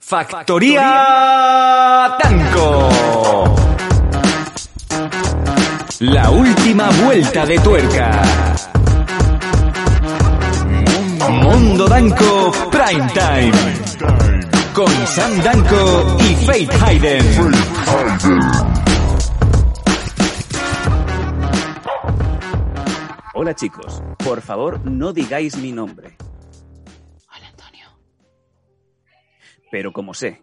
Factoría 0.00 0.86
Tanco. 2.20 2.88
La 6.00 6.30
última 6.30 6.88
vuelta 7.04 7.44
de 7.44 7.58
tuerca. 7.58 8.22
Mundo 11.30 11.86
Danco 11.86 12.50
Prime 12.70 13.08
Time. 13.12 13.52
Con 14.72 14.90
Sam 15.06 15.42
Danco 15.42 16.16
y 16.18 16.34
Faith 16.46 16.72
Hayden. 16.82 17.24
Hola 23.34 23.54
chicos, 23.54 24.02
por 24.24 24.40
favor 24.40 24.80
no 24.84 25.12
digáis 25.12 25.56
mi 25.58 25.72
nombre. 25.72 26.19
Pero 29.70 29.92
como 29.92 30.14
sé 30.14 30.42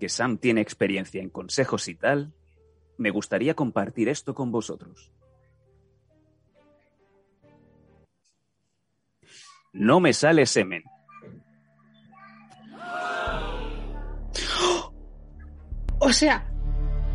que 0.00 0.08
Sam 0.08 0.38
tiene 0.38 0.60
experiencia 0.60 1.22
en 1.22 1.30
consejos 1.30 1.88
y 1.88 1.94
tal, 1.94 2.34
me 2.98 3.10
gustaría 3.10 3.54
compartir 3.54 4.08
esto 4.08 4.34
con 4.34 4.50
vosotros. 4.50 5.12
No 9.72 10.00
me 10.00 10.12
sale 10.12 10.46
semen. 10.46 10.84
O 15.98 16.12
sea, 16.12 16.46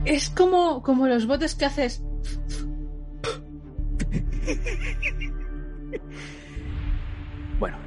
es 0.06 0.30
como, 0.30 0.82
como 0.82 1.08
los 1.08 1.26
botes 1.28 1.56
que 1.56 1.66
haces. 1.66 2.04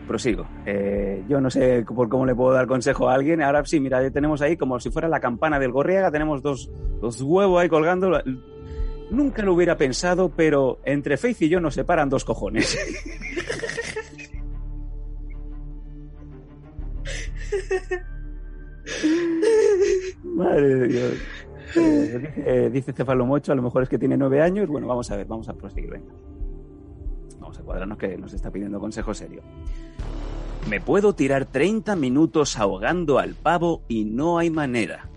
Prosigo. 0.06 0.46
Eh, 0.66 1.24
yo 1.28 1.40
no 1.40 1.50
sé 1.50 1.84
por 1.84 2.08
cómo 2.08 2.26
le 2.26 2.34
puedo 2.34 2.52
dar 2.52 2.66
consejo 2.66 3.08
a 3.08 3.14
alguien. 3.14 3.42
Ahora 3.42 3.64
sí, 3.64 3.80
mira, 3.80 4.02
ya 4.02 4.10
tenemos 4.10 4.42
ahí 4.42 4.56
como 4.56 4.78
si 4.80 4.90
fuera 4.90 5.08
la 5.08 5.20
campana 5.20 5.58
del 5.58 5.72
Gorriaga, 5.72 6.10
tenemos 6.10 6.42
dos, 6.42 6.70
dos 7.00 7.20
huevos 7.22 7.60
ahí 7.60 7.68
colgando. 7.68 8.20
Nunca 9.10 9.42
lo 9.42 9.54
hubiera 9.54 9.76
pensado, 9.76 10.30
pero 10.30 10.80
entre 10.84 11.16
Faith 11.16 11.42
y 11.42 11.48
yo 11.48 11.60
nos 11.60 11.74
separan 11.74 12.08
dos 12.08 12.24
cojones. 12.24 12.76
Madre 20.24 20.74
de 20.74 20.88
Dios. 20.88 21.12
Eh, 21.74 22.18
dice, 22.18 22.70
dice 22.70 22.92
Cefalomocho, 22.92 23.52
a 23.52 23.54
lo 23.54 23.62
mejor 23.62 23.82
es 23.82 23.88
que 23.88 23.98
tiene 23.98 24.16
nueve 24.16 24.42
años. 24.42 24.68
Bueno, 24.68 24.86
vamos 24.86 25.10
a 25.10 25.16
ver, 25.16 25.26
vamos 25.26 25.48
a 25.48 25.54
proseguir, 25.54 25.90
venga. 25.90 26.12
Vamos 27.60 27.98
que 27.98 28.16
nos 28.16 28.32
está 28.32 28.50
pidiendo 28.50 28.80
consejo 28.80 29.14
serio. 29.14 29.42
Me 30.68 30.80
puedo 30.80 31.14
tirar 31.14 31.44
30 31.44 31.96
minutos 31.96 32.58
ahogando 32.58 33.18
al 33.18 33.34
pavo 33.34 33.82
y 33.88 34.04
no 34.04 34.38
hay 34.38 34.50
manera. 34.50 35.08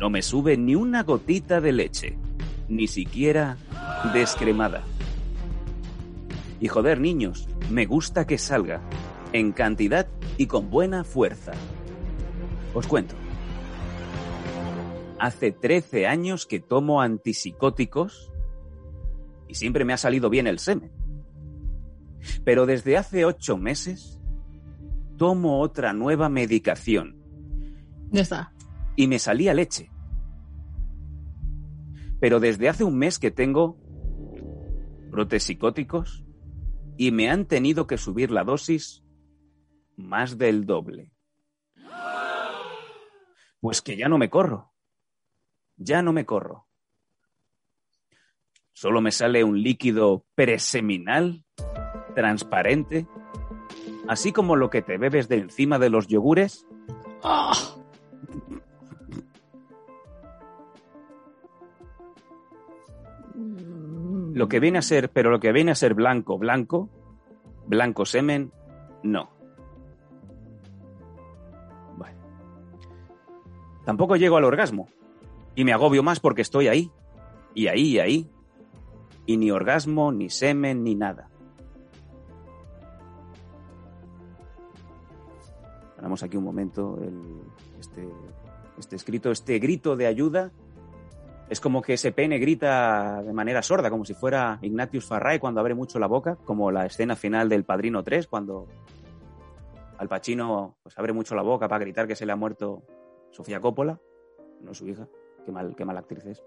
No 0.00 0.10
me 0.10 0.22
sube 0.22 0.56
ni 0.56 0.74
una 0.74 1.02
gotita 1.02 1.60
de 1.60 1.72
leche, 1.72 2.18
ni 2.68 2.86
siquiera 2.86 3.56
descremada. 4.12 4.82
Y 6.60 6.68
joder, 6.68 7.00
niños, 7.00 7.48
me 7.70 7.86
gusta 7.86 8.26
que 8.26 8.38
salga, 8.38 8.80
en 9.32 9.52
cantidad 9.52 10.06
y 10.38 10.46
con 10.46 10.70
buena 10.70 11.04
fuerza. 11.04 11.52
Os 12.74 12.86
cuento. 12.86 13.14
Hace 15.18 15.52
13 15.52 16.06
años 16.06 16.46
que 16.46 16.60
tomo 16.60 17.00
antipsicóticos 17.00 18.32
y 19.48 19.54
siempre 19.54 19.84
me 19.84 19.92
ha 19.92 19.98
salido 19.98 20.28
bien 20.28 20.46
el 20.46 20.58
semen. 20.58 21.05
Pero 22.44 22.66
desde 22.66 22.96
hace 22.96 23.24
8 23.24 23.56
meses 23.56 24.20
tomo 25.16 25.60
otra 25.60 25.92
nueva 25.92 26.28
medicación 26.28 27.16
Ya 28.10 28.22
está. 28.22 28.52
y 28.96 29.06
me 29.06 29.18
salía 29.18 29.54
leche. 29.54 29.90
Pero 32.20 32.40
desde 32.40 32.68
hace 32.68 32.84
un 32.84 32.96
mes 32.98 33.18
que 33.18 33.30
tengo 33.30 33.78
brotes 35.10 35.44
psicóticos 35.44 36.24
y 36.96 37.10
me 37.10 37.30
han 37.30 37.46
tenido 37.46 37.86
que 37.86 37.98
subir 37.98 38.30
la 38.30 38.44
dosis 38.44 39.02
más 39.96 40.38
del 40.38 40.66
doble. 40.66 41.12
Pues 43.60 43.82
que 43.82 43.96
ya 43.96 44.08
no 44.08 44.18
me 44.18 44.30
corro. 44.30 44.72
Ya 45.76 46.00
no 46.02 46.12
me 46.12 46.24
corro. 46.24 46.66
Solo 48.72 49.00
me 49.00 49.10
sale 49.10 49.42
un 49.44 49.62
líquido 49.62 50.24
preseminal, 50.34 51.44
transparente, 52.16 53.06
así 54.08 54.32
como 54.32 54.56
lo 54.56 54.70
que 54.70 54.82
te 54.82 54.96
bebes 54.96 55.28
de 55.28 55.36
encima 55.36 55.78
de 55.78 55.90
los 55.90 56.08
yogures. 56.08 56.66
¡Ah! 57.22 57.52
Lo 64.32 64.48
que 64.48 64.60
viene 64.60 64.78
a 64.78 64.82
ser, 64.82 65.10
pero 65.10 65.30
lo 65.30 65.40
que 65.40 65.52
viene 65.52 65.70
a 65.70 65.74
ser 65.74 65.94
blanco, 65.94 66.38
blanco, 66.38 66.88
blanco 67.66 68.06
semen, 68.06 68.50
no. 69.02 69.30
Bueno. 71.96 72.18
Tampoco 73.84 74.16
llego 74.16 74.38
al 74.38 74.44
orgasmo. 74.44 74.88
Y 75.54 75.64
me 75.64 75.72
agobio 75.72 76.02
más 76.02 76.20
porque 76.20 76.42
estoy 76.42 76.68
ahí. 76.68 76.90
Y 77.54 77.68
ahí, 77.68 77.82
y 77.82 77.98
ahí. 77.98 78.30
Y 79.26 79.36
ni 79.36 79.50
orgasmo, 79.50 80.12
ni 80.12 80.28
semen, 80.28 80.84
ni 80.84 80.94
nada. 80.94 81.30
Paramos 85.96 86.22
aquí 86.22 86.36
un 86.36 86.44
momento 86.44 86.98
el- 87.02 87.42
este, 87.80 88.06
este 88.78 88.96
escrito, 88.96 89.30
este 89.30 89.58
grito 89.58 89.96
de 89.96 90.06
ayuda. 90.06 90.52
Es 91.48 91.60
como 91.60 91.80
que 91.80 91.94
ese 91.94 92.12
pene 92.12 92.38
grita 92.38 93.22
de 93.22 93.32
manera 93.32 93.62
sorda, 93.62 93.88
como 93.88 94.04
si 94.04 94.14
fuera 94.14 94.58
Ignatius 94.62 95.06
Farray 95.06 95.38
cuando 95.38 95.60
abre 95.60 95.74
mucho 95.74 95.98
la 95.98 96.06
boca, 96.08 96.36
como 96.44 96.70
la 96.72 96.86
escena 96.86 97.14
final 97.16 97.48
del 97.48 97.64
Padrino 97.64 98.02
3, 98.02 98.26
cuando 98.26 98.66
Al 99.98 100.08
Pacino 100.08 100.76
pues, 100.82 100.98
abre 100.98 101.12
mucho 101.12 101.34
la 101.34 101.42
boca 101.42 101.68
para 101.68 101.84
gritar 101.84 102.06
que 102.08 102.16
se 102.16 102.26
le 102.26 102.32
ha 102.32 102.36
muerto 102.36 102.82
Sofía 103.30 103.60
Coppola, 103.60 103.98
no 104.60 104.74
su 104.74 104.86
hija, 104.88 105.06
qué 105.44 105.52
mal, 105.52 105.74
qué 105.76 105.84
mala 105.84 106.00
actriz 106.00 106.26
es. 106.26 106.42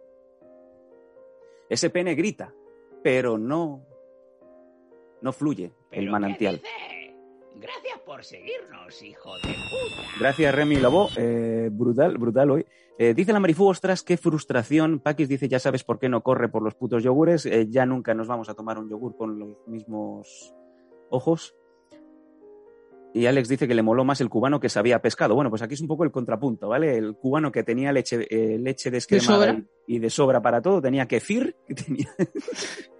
Ese 1.69 1.89
pene 1.89 2.13
grita, 2.15 2.53
pero 3.01 3.37
no, 3.37 3.81
no 5.21 5.31
fluye 5.31 5.65
el 5.91 6.01
¿Pero 6.01 6.11
manantial. 6.11 6.61
Gracias 7.59 7.99
por 8.05 8.23
seguirnos, 8.23 9.01
hijo 9.03 9.35
de 9.35 9.49
puta. 9.49 10.07
Gracias, 10.19 10.55
Remy 10.55 10.77
Lobo. 10.77 11.09
Eh, 11.17 11.69
brutal, 11.71 12.17
brutal 12.17 12.51
hoy. 12.51 12.65
Eh, 12.97 13.13
dice 13.13 13.33
la 13.33 13.39
Marifú, 13.39 13.67
ostras, 13.67 14.03
qué 14.03 14.17
frustración. 14.17 14.99
Paquis 14.99 15.27
dice, 15.27 15.47
ya 15.47 15.59
sabes 15.59 15.83
por 15.83 15.99
qué 15.99 16.09
no 16.09 16.21
corre 16.21 16.49
por 16.49 16.61
los 16.63 16.75
putos 16.75 17.03
yogures. 17.03 17.45
Eh, 17.45 17.67
ya 17.69 17.85
nunca 17.85 18.13
nos 18.13 18.27
vamos 18.27 18.49
a 18.49 18.53
tomar 18.53 18.77
un 18.77 18.89
yogur 18.89 19.15
con 19.17 19.39
los 19.39 19.49
mismos 19.67 20.53
ojos. 21.09 21.55
Y 23.13 23.25
Alex 23.25 23.49
dice 23.49 23.67
que 23.67 23.73
le 23.73 23.81
moló 23.81 24.05
más 24.05 24.21
el 24.21 24.29
cubano 24.29 24.59
que 24.59 24.69
sabía 24.69 25.01
pescado. 25.01 25.33
Bueno, 25.33 25.49
pues 25.49 25.61
aquí 25.61 25.73
es 25.73 25.81
un 25.81 25.87
poco 25.87 26.03
el 26.03 26.11
contrapunto, 26.11 26.69
¿vale? 26.69 26.95
El 26.95 27.15
cubano 27.15 27.51
que 27.51 27.63
tenía 27.63 27.91
leche, 27.91 28.27
eh, 28.29 28.59
leche 28.59 28.91
descremada 28.91 29.47
sobra. 29.47 29.63
y, 29.87 29.95
y 29.95 29.99
de 29.99 30.09
sobra 30.09 30.41
para 30.41 30.61
todo, 30.61 30.79
tenía 30.81 31.07
kefir, 31.07 31.55
tenía, 31.67 32.07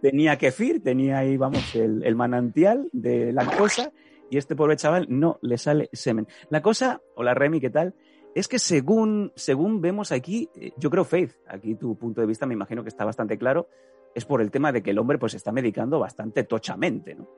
tenía, 0.00 0.36
kefir, 0.36 0.82
tenía 0.82 1.18
ahí, 1.18 1.36
vamos, 1.36 1.74
el, 1.74 2.14
manantial 2.16 2.88
de 2.92 3.32
lactosa 3.32 3.92
y 4.30 4.38
este 4.38 4.56
pobre 4.56 4.76
chaval 4.76 5.06
no 5.08 5.38
le 5.42 5.58
sale 5.58 5.88
semen. 5.92 6.26
La 6.48 6.62
cosa, 6.62 7.00
hola 7.14 7.34
Remy, 7.34 7.60
¿qué 7.60 7.70
tal? 7.70 7.94
Es 8.34 8.46
que 8.46 8.58
según, 8.58 9.32
según 9.34 9.80
vemos 9.80 10.12
aquí, 10.12 10.48
eh, 10.54 10.72
yo 10.76 10.88
creo, 10.90 11.04
Faith, 11.04 11.32
aquí 11.48 11.74
tu 11.74 11.96
punto 11.98 12.20
de 12.20 12.26
vista 12.26 12.46
me 12.46 12.54
imagino 12.54 12.82
que 12.82 12.88
está 12.88 13.04
bastante 13.04 13.38
claro, 13.38 13.68
es 14.14 14.24
por 14.24 14.40
el 14.40 14.50
tema 14.50 14.72
de 14.72 14.82
que 14.82 14.90
el 14.90 14.98
hombre 14.98 15.18
pues 15.18 15.34
está 15.34 15.52
medicando 15.52 15.98
bastante 15.98 16.44
tochamente, 16.44 17.14
¿no? 17.14 17.28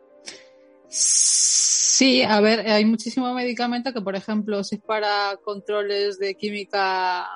Sí, 0.89 2.23
a 2.23 2.41
ver, 2.41 2.69
hay 2.69 2.85
muchísimo 2.85 3.33
medicamento 3.33 3.93
que, 3.93 4.01
por 4.01 4.17
ejemplo, 4.17 4.65
si 4.65 4.75
es 4.77 4.81
para 4.83 5.39
controles 5.45 6.19
de 6.19 6.35
química, 6.35 7.29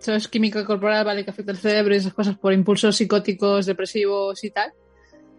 mm, 0.00 0.20
¿sabes? 0.20 0.28
Química 0.28 0.64
corporal, 0.64 1.04
vale, 1.04 1.24
que 1.24 1.30
afecta 1.30 1.52
el 1.52 1.58
cerebro 1.58 1.94
y 1.94 1.98
esas 1.98 2.14
cosas 2.14 2.36
por 2.38 2.52
impulsos 2.52 2.96
psicóticos, 2.96 3.66
depresivos 3.66 4.42
y 4.44 4.50
tal. 4.50 4.72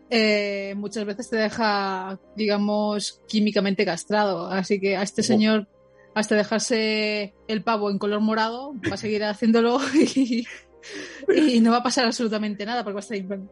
eh, 0.09 0.73
muchas 0.77 1.05
veces 1.05 1.29
te 1.29 1.37
deja, 1.37 2.19
digamos, 2.35 3.21
químicamente 3.27 3.85
castrado. 3.85 4.47
Así 4.47 4.79
que 4.79 4.97
a 4.97 5.03
este 5.03 5.23
señor, 5.23 5.67
hasta 6.15 6.35
dejarse 6.35 7.33
el 7.47 7.63
pavo 7.63 7.89
en 7.89 7.97
color 7.97 8.19
morado, 8.21 8.73
va 8.89 8.95
a 8.95 8.97
seguir 8.97 9.23
haciéndolo 9.23 9.79
y, 10.15 10.45
y 11.29 11.59
no 11.61 11.71
va 11.71 11.77
a 11.77 11.83
pasar 11.83 12.05
absolutamente 12.05 12.65
nada 12.65 12.83
porque 12.83 12.95
va 12.95 12.99
a 12.99 13.01
estar 13.01 13.17
inflado. 13.17 13.49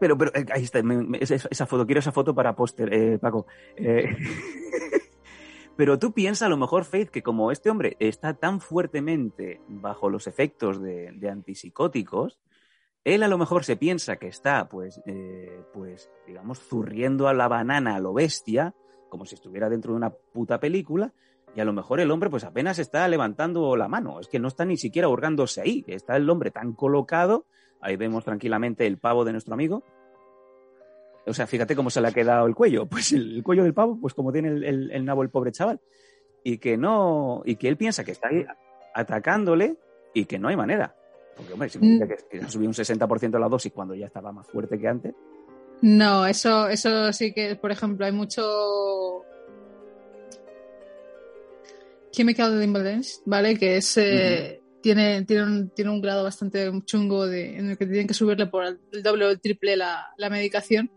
Pero, 0.00 0.18
pero, 0.18 0.32
eh, 0.34 0.46
ahí 0.52 0.64
está, 0.64 0.82
esa 1.20 1.66
foto, 1.66 1.86
quiero 1.86 2.00
esa 2.00 2.12
foto 2.12 2.34
para 2.34 2.56
póster, 2.56 2.92
eh, 2.92 3.18
Paco. 3.18 3.46
Eh, 3.76 4.16
pero 5.76 5.98
tú 5.98 6.12
piensas 6.12 6.46
a 6.46 6.48
lo 6.48 6.56
mejor, 6.56 6.84
Faith, 6.84 7.10
que 7.10 7.22
como 7.22 7.52
este 7.52 7.70
hombre 7.70 7.96
está 8.00 8.34
tan 8.34 8.60
fuertemente 8.60 9.60
bajo 9.68 10.08
los 10.08 10.26
efectos 10.26 10.80
de, 10.80 11.28
antipsicóticos, 11.30 12.40
él 13.04 13.22
a 13.22 13.28
lo 13.28 13.38
mejor 13.38 13.64
se 13.64 13.76
piensa 13.76 14.16
que 14.16 14.26
está, 14.26 14.68
pues, 14.68 15.00
eh, 15.06 15.62
pues, 15.72 16.10
digamos, 16.26 16.58
zurriendo 16.60 17.28
a 17.28 17.34
la 17.34 17.46
banana 17.46 17.94
a 17.94 18.00
lo 18.00 18.14
bestia, 18.14 18.74
como 19.10 19.26
si 19.26 19.34
estuviera 19.34 19.68
dentro 19.68 19.92
de 19.92 19.98
una 19.98 20.10
puta 20.10 20.58
película, 20.58 21.12
y 21.54 21.60
a 21.60 21.64
lo 21.64 21.72
mejor 21.72 22.00
el 22.00 22.10
hombre, 22.10 22.30
pues 22.30 22.44
apenas 22.44 22.78
está 22.78 23.06
levantando 23.06 23.76
la 23.76 23.88
mano, 23.88 24.18
es 24.20 24.28
que 24.28 24.38
no 24.38 24.48
está 24.48 24.64
ni 24.64 24.76
siquiera 24.76 25.08
hurgándose 25.08 25.60
ahí, 25.60 25.84
está 25.86 26.16
el 26.16 26.28
hombre 26.28 26.50
tan 26.50 26.72
colocado, 26.72 27.46
ahí 27.80 27.96
vemos 27.96 28.24
tranquilamente 28.24 28.86
el 28.86 28.98
pavo 28.98 29.24
de 29.24 29.32
nuestro 29.32 29.54
amigo. 29.54 29.84
O 31.26 31.34
sea, 31.34 31.46
fíjate 31.46 31.74
cómo 31.74 31.90
se 31.90 32.00
le 32.00 32.08
ha 32.08 32.12
quedado 32.12 32.46
el 32.46 32.54
cuello, 32.54 32.86
pues 32.90 33.12
el, 33.12 33.36
el 33.36 33.42
cuello 33.42 33.64
del 33.64 33.74
pavo, 33.74 33.98
pues 34.00 34.14
como 34.14 34.32
tiene 34.32 34.48
el, 34.48 34.64
el- 34.64 34.90
el 34.90 35.04
nabo 35.04 35.22
el 35.22 35.30
pobre 35.30 35.52
chaval, 35.52 35.80
y 36.44 36.58
que 36.58 36.76
no, 36.76 37.42
y 37.44 37.56
que 37.56 37.68
él 37.68 37.76
piensa 37.76 38.04
que 38.04 38.12
está 38.12 38.28
ahí 38.28 38.44
atacándole 38.94 39.76
y 40.14 40.24
que 40.26 40.38
no 40.38 40.48
hay 40.48 40.56
manera. 40.56 40.94
Porque, 41.36 41.52
hombre, 41.52 41.68
si 41.68 41.78
dice 41.78 42.08
que, 42.30 42.38
ha 42.38 42.48
subido 42.48 42.70
un 42.70 42.74
60% 42.74 43.38
la 43.38 43.48
dosis 43.48 43.70
cuando 43.72 43.94
ya 43.94 44.06
estaba 44.06 44.32
más 44.32 44.46
fuerte 44.46 44.78
que 44.78 44.88
antes. 44.88 45.14
No, 45.82 46.24
eso, 46.26 46.68
eso 46.68 47.12
sí 47.12 47.34
que, 47.34 47.56
por 47.56 47.70
ejemplo, 47.70 48.06
hay 48.06 48.12
mucho 48.12 49.22
chemical 52.10 52.62
imbalance, 52.62 53.20
¿vale? 53.26 53.58
Que 53.58 53.76
es 53.76 53.96
eh, 53.98 54.62
tiene, 54.80 55.24
tiene, 55.24 55.42
un, 55.42 55.70
tiene 55.70 55.90
un 55.90 56.00
grado 56.00 56.24
bastante 56.24 56.70
chungo 56.84 57.26
de, 57.26 57.58
en 57.58 57.70
el 57.70 57.76
que 57.78 57.86
tienen 57.86 58.06
que 58.06 58.14
subirle 58.14 58.46
por 58.46 58.64
el, 58.64 58.80
el 58.92 59.02
doble 59.02 59.26
o 59.26 59.30
el 59.30 59.40
triple 59.40 59.76
la, 59.76 60.06
la 60.16 60.30
medicación, 60.30 60.90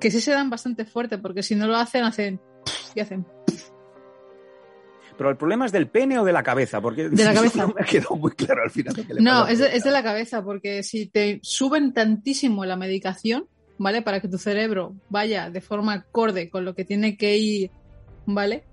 que 0.00 0.10
sí 0.10 0.20
se 0.20 0.32
dan 0.32 0.50
bastante 0.50 0.84
fuerte, 0.84 1.18
porque 1.18 1.42
si 1.42 1.54
no 1.54 1.66
lo 1.66 1.76
hacen, 1.76 2.04
hacen 2.04 2.40
y 2.94 3.00
hacen. 3.00 3.26
Pero 5.16 5.30
el 5.30 5.36
problema 5.36 5.64
es 5.66 5.72
del 5.72 5.88
pene 5.88 6.18
o 6.18 6.24
de 6.24 6.32
la 6.32 6.42
cabeza, 6.42 6.80
porque 6.80 7.08
De 7.08 7.24
la 7.24 7.34
cabeza. 7.34 7.62
no 7.66 7.68
me 7.74 7.82
ha 7.82 7.84
quedado 7.84 8.16
muy 8.16 8.32
claro 8.32 8.62
al 8.62 8.70
final. 8.70 8.94
que 8.94 9.14
le 9.14 9.20
No, 9.20 9.46
es 9.46 9.58
de, 9.60 9.76
es 9.76 9.84
de 9.84 9.90
la 9.92 10.02
cabeza, 10.02 10.42
porque 10.42 10.82
si 10.82 11.06
te 11.06 11.38
suben 11.42 11.92
tantísimo 11.92 12.64
la 12.64 12.76
medicación, 12.76 13.46
¿vale? 13.78 14.02
Para 14.02 14.20
que 14.20 14.28
tu 14.28 14.38
cerebro 14.38 14.96
vaya 15.08 15.50
de 15.50 15.60
forma 15.60 15.92
acorde 15.94 16.50
con 16.50 16.64
lo 16.64 16.74
que 16.74 16.84
tiene 16.84 17.16
que 17.16 17.36
ir, 17.36 17.70
¿vale? 18.26 18.64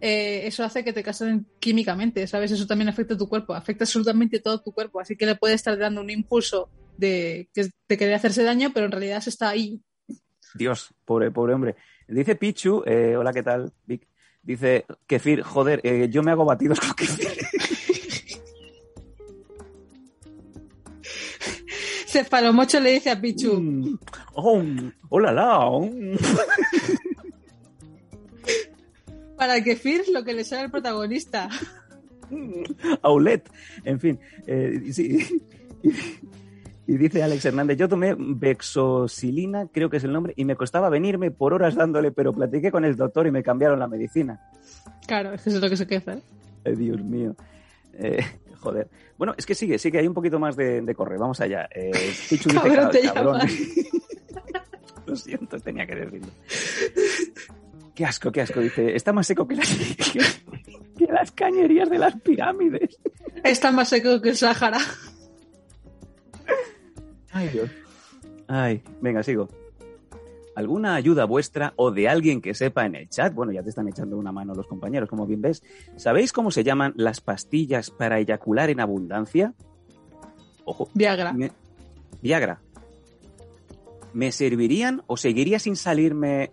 Eh, 0.00 0.42
eso 0.46 0.64
hace 0.64 0.82
que 0.82 0.94
te 0.94 1.02
casen 1.02 1.46
químicamente, 1.60 2.26
¿sabes? 2.26 2.50
Eso 2.52 2.66
también 2.66 2.88
afecta 2.88 3.12
a 3.14 3.18
tu 3.18 3.28
cuerpo, 3.28 3.52
afecta 3.54 3.84
absolutamente 3.84 4.40
todo 4.40 4.62
tu 4.62 4.72
cuerpo, 4.72 4.98
así 4.98 5.14
que 5.14 5.26
le 5.26 5.34
puede 5.34 5.52
estar 5.54 5.76
dando 5.76 6.00
un 6.00 6.08
impulso 6.08 6.70
de, 6.96 7.50
que- 7.52 7.68
de 7.86 7.96
querer 7.98 8.14
hacerse 8.14 8.42
daño, 8.44 8.70
pero 8.72 8.86
en 8.86 8.92
realidad 8.92 9.20
se 9.20 9.28
está 9.28 9.50
ahí. 9.50 9.82
Dios, 10.54 10.92
pobre, 11.04 11.30
pobre 11.30 11.54
hombre. 11.54 11.76
Dice 12.06 12.36
Pichu, 12.36 12.82
eh, 12.86 13.16
hola, 13.16 13.32
¿qué 13.32 13.42
tal, 13.42 13.72
Vic? 13.86 14.06
Dice, 14.42 14.86
Kefir, 15.06 15.42
joder, 15.42 15.80
eh, 15.84 16.08
yo 16.10 16.22
me 16.22 16.30
hago 16.30 16.44
batidos 16.44 16.80
con 16.80 16.94
Kefir. 16.94 17.28
Cefalomocho 22.06 22.80
le 22.80 22.92
dice 22.92 23.10
a 23.10 23.20
Pichu, 23.20 23.60
Mm, 23.60 23.98
oh, 24.34 24.62
hola, 25.10 25.32
la. 25.32 25.58
oh. 25.68 25.90
para 29.36 29.62
que 29.62 29.76
Fir 29.76 30.02
lo 30.12 30.24
que 30.24 30.32
le 30.32 30.44
sale 30.44 30.62
al 30.62 30.70
protagonista. 30.70 31.48
Aulet, 33.02 33.48
en 33.84 34.00
fin. 34.00 34.18
eh, 34.46 34.80
sí. 34.92 35.18
Y 36.88 36.96
dice 36.96 37.22
Alex 37.22 37.44
Hernández, 37.44 37.76
yo 37.76 37.86
tomé 37.86 38.16
Vexosilina, 38.18 39.66
creo 39.70 39.90
que 39.90 39.98
es 39.98 40.04
el 40.04 40.12
nombre, 40.12 40.32
y 40.36 40.46
me 40.46 40.56
costaba 40.56 40.88
venirme 40.88 41.30
por 41.30 41.52
horas 41.52 41.74
dándole, 41.74 42.12
pero 42.12 42.32
platiqué 42.32 42.70
con 42.70 42.82
el 42.86 42.96
doctor 42.96 43.26
y 43.26 43.30
me 43.30 43.42
cambiaron 43.42 43.78
la 43.78 43.86
medicina. 43.86 44.40
Claro, 45.06 45.34
eso 45.34 45.50
es 45.50 45.56
lo 45.56 45.68
que 45.68 45.76
se 45.76 45.86
queja. 45.86 46.14
¿eh? 46.14 46.22
Ay, 46.64 46.76
Dios 46.76 46.98
mío. 47.04 47.36
Eh, 47.92 48.24
joder. 48.56 48.88
Bueno, 49.18 49.34
es 49.36 49.44
que 49.44 49.54
sigue, 49.54 49.78
sigue, 49.78 49.98
hay 49.98 50.06
un 50.06 50.14
poquito 50.14 50.38
más 50.38 50.56
de, 50.56 50.80
de 50.80 50.94
correr. 50.94 51.18
Vamos 51.18 51.38
allá. 51.42 51.68
Eh, 51.74 51.90
Pichu 52.30 52.48
dice, 52.48 53.12
Cabrón. 53.12 53.42
Lo 55.06 55.14
siento, 55.14 55.60
tenía 55.60 55.86
que 55.86 55.94
decirlo. 55.94 56.28
Qué 57.94 58.06
asco, 58.06 58.32
qué 58.32 58.40
asco. 58.40 58.60
Dice, 58.60 58.96
está 58.96 59.12
más 59.12 59.26
seco 59.26 59.46
que 59.46 59.56
las, 59.56 59.68
que, 60.12 60.20
que 60.96 61.12
las 61.12 61.32
cañerías 61.32 61.90
de 61.90 61.98
las 61.98 62.18
pirámides. 62.22 62.98
Está 63.44 63.72
más 63.72 63.90
seco 63.90 64.22
que 64.22 64.30
el 64.30 64.36
Sáhara. 64.36 64.80
Ay, 67.38 67.48
Dios. 67.50 67.70
Ay, 68.48 68.82
venga, 69.00 69.22
sigo. 69.22 69.48
¿Alguna 70.56 70.96
ayuda 70.96 71.24
vuestra 71.24 71.72
o 71.76 71.92
de 71.92 72.08
alguien 72.08 72.40
que 72.40 72.52
sepa 72.52 72.84
en 72.84 72.96
el 72.96 73.08
chat? 73.08 73.32
Bueno, 73.32 73.52
ya 73.52 73.62
te 73.62 73.68
están 73.70 73.86
echando 73.86 74.16
una 74.16 74.32
mano 74.32 74.54
los 74.54 74.66
compañeros, 74.66 75.08
como 75.08 75.24
bien 75.26 75.40
ves. 75.40 75.62
¿Sabéis 75.96 76.32
cómo 76.32 76.50
se 76.50 76.64
llaman 76.64 76.94
las 76.96 77.20
pastillas 77.20 77.90
para 77.90 78.18
eyacular 78.18 78.68
en 78.70 78.80
abundancia? 78.80 79.54
Ojo, 80.64 80.88
Viagra. 80.94 81.32
me- 81.32 81.52
Viagra. 82.20 82.60
¿Me 84.12 84.32
servirían 84.32 85.02
o 85.06 85.16
seguiría 85.16 85.60
sin 85.60 85.76
salirme 85.76 86.50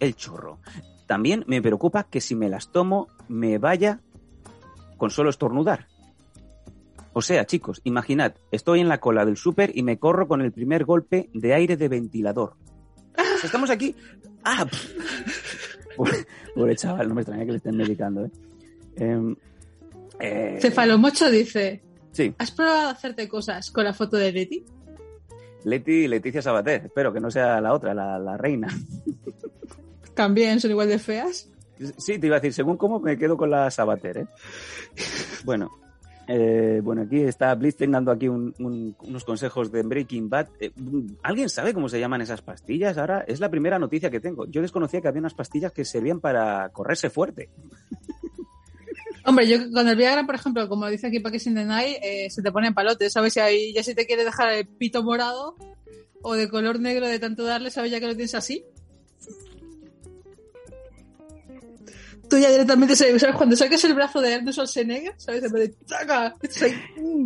el 0.00 0.14
chorro? 0.16 0.58
También 1.06 1.44
me 1.46 1.60
preocupa 1.60 2.04
que 2.04 2.22
si 2.22 2.34
me 2.34 2.48
las 2.48 2.72
tomo 2.72 3.08
me 3.28 3.58
vaya 3.58 4.00
con 4.96 5.10
solo 5.10 5.28
estornudar. 5.28 5.88
O 7.14 7.22
sea, 7.22 7.46
chicos, 7.46 7.80
imaginad, 7.84 8.34
estoy 8.50 8.80
en 8.80 8.88
la 8.88 8.98
cola 8.98 9.24
del 9.24 9.36
súper 9.36 9.70
y 9.74 9.84
me 9.84 9.98
corro 9.98 10.26
con 10.26 10.42
el 10.42 10.52
primer 10.52 10.84
golpe 10.84 11.30
de 11.32 11.54
aire 11.54 11.76
de 11.76 11.88
ventilador. 11.88 12.56
O 13.12 13.14
sea, 13.38 13.46
Estamos 13.46 13.70
aquí. 13.70 13.94
¡Ah! 14.44 14.66
Pobre, 15.96 16.26
pobre 16.54 16.74
chaval, 16.74 17.08
no 17.08 17.14
me 17.14 17.20
extraña 17.20 17.44
que 17.44 17.52
le 17.52 17.56
estén 17.58 17.76
medicando, 17.76 18.24
¿eh? 18.24 18.30
Em, 18.96 19.36
eh, 20.18 20.58
Cefalomocho 20.60 21.30
dice, 21.30 21.82
sí, 22.10 22.34
¿has 22.36 22.50
probado 22.50 22.88
hacerte 22.88 23.28
cosas 23.28 23.70
con 23.70 23.84
la 23.84 23.92
foto 23.92 24.16
de 24.16 24.32
Leti? 24.32 24.64
Leti 25.64 26.08
Leticia 26.08 26.42
Sabater. 26.42 26.86
Espero 26.86 27.12
que 27.12 27.20
no 27.20 27.30
sea 27.30 27.60
la 27.60 27.72
otra, 27.72 27.94
la, 27.94 28.18
la 28.18 28.36
reina. 28.36 28.68
También 30.14 30.60
son 30.60 30.72
igual 30.72 30.88
de 30.88 30.98
feas. 30.98 31.48
Sí, 31.98 32.18
te 32.18 32.26
iba 32.26 32.36
a 32.36 32.40
decir, 32.40 32.52
según 32.52 32.76
cómo 32.76 32.98
me 32.98 33.16
quedo 33.16 33.36
con 33.36 33.50
la 33.50 33.70
Sabater, 33.70 34.18
¿eh? 34.18 34.26
Bueno, 35.44 35.70
eh, 36.28 36.80
bueno, 36.82 37.02
aquí 37.02 37.20
está 37.20 37.54
Blitzen 37.54 37.90
dando 37.92 38.10
aquí 38.10 38.28
un- 38.28 38.54
un- 38.58 38.96
unos 39.00 39.24
consejos 39.24 39.70
de 39.72 39.82
Breaking 39.82 40.28
Bad. 40.28 40.48
Eh, 40.60 40.70
¿Alguien 41.22 41.48
sabe 41.48 41.74
cómo 41.74 41.88
se 41.88 42.00
llaman 42.00 42.20
esas 42.22 42.42
pastillas? 42.42 42.96
Ahora 42.98 43.24
es 43.26 43.40
la 43.40 43.50
primera 43.50 43.78
noticia 43.78 44.10
que 44.10 44.20
tengo. 44.20 44.46
Yo 44.46 44.62
desconocía 44.62 45.00
que 45.00 45.08
había 45.08 45.20
unas 45.20 45.34
pastillas 45.34 45.72
que 45.72 45.84
servían 45.84 46.20
para 46.20 46.68
correrse 46.70 47.10
fuerte. 47.10 47.48
Hombre, 49.26 49.48
yo 49.48 49.56
con 49.72 49.88
el 49.88 49.96
Viagra, 49.96 50.24
por 50.26 50.34
ejemplo, 50.34 50.68
como 50.68 50.86
dice 50.88 51.06
aquí 51.06 51.18
Paquín 51.20 51.54
de 51.54 51.64
Night, 51.64 51.96
eh, 52.02 52.28
se 52.30 52.42
te 52.42 52.52
pone 52.52 52.68
en 52.68 52.74
palote, 52.74 53.08
¿sabes? 53.08 53.32
Si 53.32 53.40
ahí 53.40 53.72
ya 53.72 53.82
si 53.82 53.94
te 53.94 54.04
quiere 54.06 54.22
dejar 54.24 54.52
el 54.52 54.66
pito 54.66 55.02
morado 55.02 55.56
o 56.20 56.34
de 56.34 56.48
color 56.48 56.78
negro 56.78 57.06
de 57.08 57.18
tanto 57.18 57.44
darle, 57.44 57.70
¿sabes? 57.70 57.90
Ya 57.90 58.00
que 58.00 58.06
lo 58.06 58.14
tienes 58.14 58.34
así. 58.34 58.64
Tú 62.34 62.40
ya 62.40 62.50
directamente, 62.50 62.96
¿sabes? 62.96 63.24
Cuando 63.36 63.54
saques 63.54 63.84
el 63.84 63.94
brazo 63.94 64.20
de 64.20 64.34
Arnold 64.34 64.54
Schwarzenegger, 64.54 65.14
¿sabes? 65.18 65.44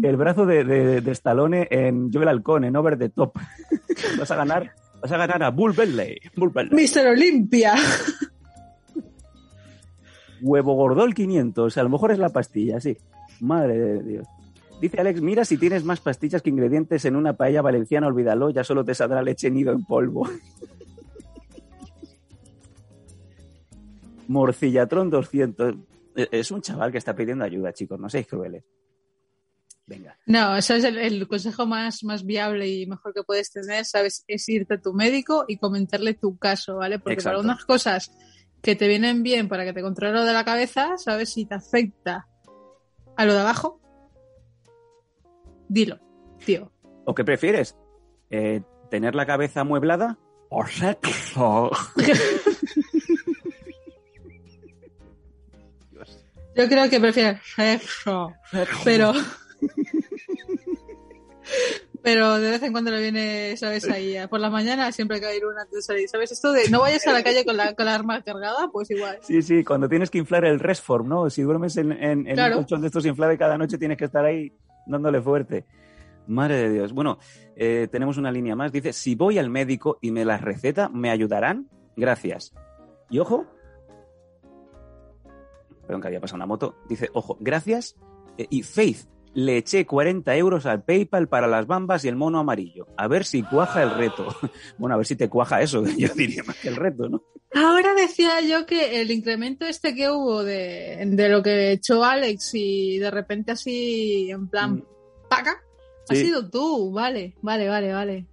El 0.02 0.16
brazo 0.18 0.44
de, 0.44 0.64
de, 0.64 1.00
de 1.00 1.10
Stallone 1.12 1.66
en 1.70 2.12
Joel 2.12 2.28
Halcón, 2.28 2.64
en 2.64 2.76
Over 2.76 2.98
the 2.98 3.08
Top. 3.08 3.38
vas 4.18 4.30
a 4.30 4.36
ganar, 4.36 4.74
vas 5.00 5.10
a 5.10 5.16
ganar 5.16 5.42
a 5.44 5.50
Bull 5.50 5.72
Bentley. 5.72 6.18
Bull 6.36 6.50
Bentley. 6.50 6.82
¡Mister 6.82 7.06
Olimpia! 7.06 7.74
Huevo 10.42 10.74
Gordol 10.74 11.14
500, 11.14 11.78
a 11.78 11.82
lo 11.84 11.88
mejor 11.88 12.12
es 12.12 12.18
la 12.18 12.28
pastilla, 12.28 12.78
sí. 12.78 12.98
Madre 13.40 13.78
de 13.78 14.02
Dios. 14.02 14.26
Dice 14.82 15.00
Alex, 15.00 15.22
mira 15.22 15.46
si 15.46 15.56
tienes 15.56 15.84
más 15.84 16.00
pastillas 16.00 16.42
que 16.42 16.50
ingredientes 16.50 17.06
en 17.06 17.16
una 17.16 17.32
paella 17.32 17.62
valenciana, 17.62 18.08
olvídalo, 18.08 18.50
ya 18.50 18.62
solo 18.62 18.84
te 18.84 18.94
saldrá 18.94 19.22
leche 19.22 19.50
nido 19.50 19.72
en 19.72 19.86
polvo. 19.86 20.28
Morcillatron 24.28 25.10
200. 25.10 25.74
Eh, 26.16 26.28
Es 26.32 26.50
un 26.50 26.62
chaval 26.62 26.92
que 26.92 26.98
está 26.98 27.14
pidiendo 27.14 27.44
ayuda, 27.44 27.72
chicos, 27.72 27.98
no 27.98 28.08
seáis 28.08 28.26
crueles. 28.26 28.64
Venga. 29.86 30.18
No, 30.26 30.54
eso 30.56 30.74
es 30.74 30.84
el, 30.84 30.98
el 30.98 31.26
consejo 31.26 31.64
más, 31.66 32.04
más 32.04 32.24
viable 32.26 32.68
y 32.68 32.86
mejor 32.86 33.14
que 33.14 33.22
puedes 33.22 33.50
tener, 33.50 33.86
¿sabes? 33.86 34.22
Es 34.28 34.46
irte 34.50 34.74
a 34.74 34.80
tu 34.80 34.92
médico 34.92 35.46
y 35.48 35.56
comentarle 35.56 36.12
tu 36.14 36.36
caso, 36.36 36.76
¿vale? 36.76 36.98
Porque 36.98 37.14
Exacto. 37.14 37.38
para 37.38 37.44
unas 37.52 37.64
cosas 37.64 38.12
que 38.60 38.76
te 38.76 38.86
vienen 38.86 39.22
bien 39.22 39.48
para 39.48 39.64
que 39.64 39.72
te 39.72 39.80
controle 39.80 40.12
lo 40.12 40.24
de 40.24 40.32
la 40.34 40.44
cabeza, 40.44 40.98
¿sabes? 40.98 41.32
Si 41.32 41.46
te 41.46 41.54
afecta 41.54 42.26
a 43.16 43.24
lo 43.24 43.32
de 43.32 43.40
abajo, 43.40 43.80
dilo, 45.68 45.98
tío. 46.44 46.70
¿O 47.06 47.14
qué 47.14 47.24
prefieres? 47.24 47.74
Eh, 48.28 48.60
¿Tener 48.90 49.14
la 49.14 49.24
cabeza 49.24 49.60
amueblada 49.62 50.18
O 50.50 50.66
sexo. 50.66 51.70
Yo 56.58 56.68
creo 56.68 56.90
que 56.90 57.00
prefiero 57.00 57.38
sexo. 57.56 58.32
Pero. 58.84 59.12
Pero 62.02 62.38
de 62.38 62.50
vez 62.50 62.62
en 62.62 62.72
cuando 62.72 62.90
le 62.90 63.00
viene, 63.00 63.56
¿sabes? 63.56 63.88
Ahí 63.88 64.16
eh, 64.16 64.28
por 64.28 64.38
la 64.40 64.50
mañana 64.50 64.92
siempre 64.92 65.16
hay 65.16 65.22
que 65.22 65.36
ir 65.36 65.44
una 65.46 65.62
antes 65.62 65.74
de 65.76 65.82
salir. 65.82 66.08
¿Sabes? 66.08 66.30
Esto 66.32 66.52
de 66.52 66.68
no 66.70 66.80
vayas 66.80 67.06
a 67.06 67.12
la 67.12 67.22
calle 67.24 67.44
con 67.44 67.56
la, 67.56 67.74
con 67.74 67.86
la 67.86 67.94
arma 67.94 68.22
cargada, 68.22 68.68
pues 68.72 68.90
igual. 68.90 69.18
Sí, 69.22 69.42
sí, 69.42 69.64
cuando 69.64 69.88
tienes 69.88 70.10
que 70.10 70.18
inflar 70.18 70.44
el 70.44 70.60
resform, 70.60 71.08
¿no? 71.08 71.28
Si 71.30 71.42
duermes 71.42 71.76
en, 71.76 71.92
en, 71.92 72.26
en 72.26 72.34
Claro. 72.34 72.56
un 72.58 72.62
colchón 72.62 72.80
de 72.82 72.86
estos 72.88 73.04
inflables 73.06 73.38
cada 73.38 73.58
noche, 73.58 73.78
tienes 73.78 73.96
que 73.98 74.04
estar 74.04 74.24
ahí 74.24 74.52
dándole 74.86 75.20
fuerte. 75.20 75.64
Madre 76.28 76.56
de 76.56 76.70
Dios. 76.70 76.92
Bueno, 76.92 77.18
eh, 77.56 77.88
tenemos 77.90 78.16
una 78.16 78.30
línea 78.30 78.54
más. 78.54 78.70
Dice, 78.70 78.92
si 78.92 79.14
voy 79.14 79.38
al 79.38 79.50
médico 79.50 79.98
y 80.00 80.10
me 80.12 80.24
las 80.24 80.40
receta, 80.40 80.88
¿me 80.88 81.10
ayudarán? 81.10 81.68
Gracias. 81.96 82.52
Y 83.10 83.18
ojo. 83.18 83.46
Perdón, 85.88 86.00
que 86.02 86.06
había 86.08 86.20
pasado 86.20 86.36
una 86.36 86.46
moto. 86.46 86.76
Dice, 86.88 87.08
ojo, 87.14 87.36
gracias. 87.40 87.96
eh, 88.36 88.46
y 88.50 88.62
Faith, 88.62 89.08
le 89.34 89.56
eché 89.56 89.84
40 89.86 90.36
euros 90.36 90.64
al 90.66 90.84
PayPal 90.84 91.28
para 91.28 91.46
las 91.48 91.66
bambas 91.66 92.04
y 92.04 92.08
el 92.08 92.14
mono 92.16 92.38
amarillo. 92.38 92.86
A 92.96 93.08
ver 93.08 93.24
si 93.24 93.42
cuaja 93.42 93.82
el 93.82 93.90
reto. 93.96 94.26
Bueno, 94.78 94.94
a 94.94 94.98
ver 94.98 95.06
si 95.06 95.16
te 95.16 95.28
cuaja 95.28 95.60
eso. 95.62 95.82
Yo 95.98 96.08
diría 96.14 96.44
más 96.44 96.56
que 96.56 96.68
el 96.68 96.76
reto, 96.76 97.08
¿no? 97.08 97.22
Ahora 97.54 97.94
decía 97.94 98.42
yo 98.42 98.66
que 98.66 99.00
el 99.00 99.10
incremento 99.10 99.64
este 99.64 99.94
que 99.94 100.10
hubo 100.10 100.44
de, 100.44 101.02
de 101.06 101.28
lo 101.30 101.42
que 101.42 101.72
echó 101.72 102.04
Alex 102.04 102.50
y 102.52 102.98
de 102.98 103.10
repente 103.10 103.52
así, 103.52 104.30
en 104.30 104.48
plan, 104.48 104.74
Mm. 104.76 104.82
paca, 105.30 105.56
Sí. 106.04 106.14
has 106.14 106.18
sido 106.18 106.50
tú, 106.50 106.92
vale, 106.92 107.34
vale, 107.40 107.66
vale, 107.68 107.92
vale. 107.94 108.26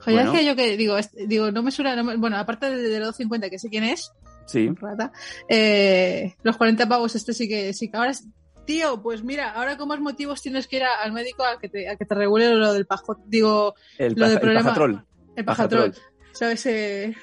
Joder, 0.00 0.14
Bueno. 0.26 0.32
decía 0.32 0.46
yo 0.50 0.56
que, 0.56 0.76
digo, 0.76 0.96
digo, 1.26 1.50
no 1.50 1.62
me 1.62 1.70
suena, 1.70 1.96
no 1.96 2.04
me- 2.04 2.16
bueno, 2.16 2.36
aparte 2.36 2.70
de, 2.70 2.82
de 2.82 3.00
los 3.00 3.16
50, 3.16 3.48
que 3.50 3.58
sé 3.58 3.68
quién 3.70 3.84
es, 3.84 4.12
Sí. 4.50 4.68
rata, 4.80 5.12
eh, 5.48 6.34
los 6.42 6.56
40 6.56 6.88
pavos, 6.88 7.14
este 7.14 7.32
sí 7.32 7.48
que, 7.48 7.72
sí 7.72 7.90
que 7.90 7.96
ahora 7.96 8.10
es, 8.10 8.26
tío, 8.66 9.02
pues 9.02 9.22
mira, 9.24 9.50
ahora 9.52 9.76
con 9.76 9.88
más 9.88 10.00
motivos 10.00 10.42
tienes 10.42 10.66
que 10.68 10.76
ir 10.76 10.84
a- 10.84 11.02
al 11.02 11.12
médico 11.12 11.44
a 11.44 11.58
que 11.58 11.68
te, 11.68 11.88
a 11.88 11.96
que 11.96 12.04
te 12.04 12.14
regule 12.14 12.54
lo 12.54 12.72
del 12.72 12.86
pajo, 12.86 13.16
digo, 13.26 13.74
El, 13.98 14.14
Lo 14.14 14.28
del 14.28 14.34
paja- 14.34 14.34
el 14.34 14.40
problema- 14.40 14.62
pajatrol. 14.64 15.04
el 15.36 15.44
Pajatrol. 15.44 15.90
pajatrol, 15.90 16.04
¿sabes? 16.32 16.66
Eh, 16.66 17.14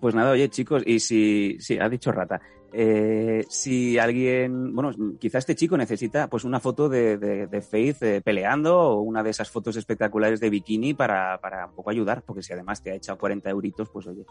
Pues 0.00 0.14
nada, 0.14 0.30
oye, 0.32 0.48
chicos, 0.50 0.82
y 0.86 1.00
si, 1.00 1.56
sí, 1.58 1.78
ha 1.78 1.88
dicho 1.88 2.12
rata. 2.12 2.40
Eh, 2.72 3.44
si 3.48 3.96
alguien, 3.98 4.74
bueno, 4.74 4.90
quizá 5.18 5.38
este 5.38 5.54
chico 5.54 5.78
necesita 5.78 6.28
pues 6.28 6.44
una 6.44 6.60
foto 6.60 6.88
de, 6.90 7.16
de, 7.16 7.46
de 7.46 7.62
Faith 7.62 8.02
eh, 8.02 8.20
peleando 8.20 8.78
o 8.78 9.00
una 9.00 9.22
de 9.22 9.30
esas 9.30 9.48
fotos 9.50 9.76
espectaculares 9.76 10.40
de 10.40 10.50
bikini 10.50 10.92
para, 10.92 11.40
para 11.40 11.66
un 11.66 11.74
poco 11.74 11.88
ayudar, 11.90 12.22
porque 12.22 12.42
si 12.42 12.52
además 12.52 12.82
te 12.82 12.90
ha 12.90 12.94
echado 12.94 13.16
40 13.18 13.48
euritos, 13.48 13.88
pues 13.88 14.06
oye, 14.06 14.26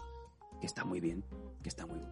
que 0.60 0.68
está 0.68 0.86
muy 0.86 1.00
bien, 1.00 1.24
que 1.64 1.70
está 1.70 1.88
muy 1.88 1.98
bien. 1.98 2.12